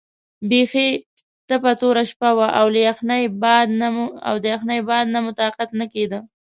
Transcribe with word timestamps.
بیخي 0.49 0.89
تپه 1.47 1.71
توره 1.79 2.03
شپه 2.09 2.29
وه 2.37 2.47
او 2.59 2.65
له 2.73 2.79
یخنۍ 2.87 3.23
باد 4.87 5.07
نه 5.15 5.19
مو 5.23 5.31
طاقت 5.41 5.69
نه 5.79 5.85
کېده. 5.93 6.19